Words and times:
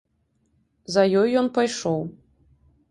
За 0.95 1.03
ёй 1.21 1.29
ён 1.43 1.47
пайшоў. 1.59 2.01